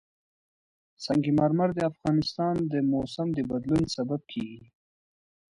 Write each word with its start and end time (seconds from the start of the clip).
سنگ 1.05 1.25
مرمر 1.37 1.69
د 1.75 1.79
افغانستان 1.91 2.55
د 2.71 2.73
موسم 2.91 3.27
د 3.33 3.39
بدلون 3.51 3.83
سبب 3.95 4.21
کېږي. 4.31 4.63